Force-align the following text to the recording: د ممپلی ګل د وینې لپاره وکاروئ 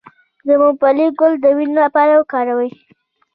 د 0.47 0.49
ممپلی 0.61 1.07
ګل 1.19 1.33
د 1.39 1.45
وینې 1.57 1.75
لپاره 1.83 2.11
وکاروئ 2.19 2.69